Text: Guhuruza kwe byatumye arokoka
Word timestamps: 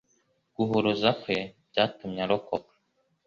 Guhuruza 0.55 1.09
kwe 1.21 1.37
byatumye 1.69 2.19
arokoka 2.25 2.73